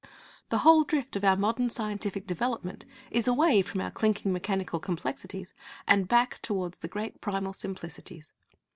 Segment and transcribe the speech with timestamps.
[0.49, 5.53] The whole drift of our modern scientific development is away from our clinking mechanical complexities
[5.87, 8.33] and back towards the great primal simplicities.